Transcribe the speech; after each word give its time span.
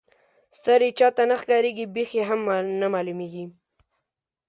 سر 0.61 0.79
یې 0.85 0.91
چاته 0.99 1.23
نه 1.29 1.35
ښکاريږي 1.41 1.85
بېخ 1.95 2.09
یې 2.17 2.23
هم 2.29 2.41
نه 2.81 2.87
معلومیږي. 2.93 3.45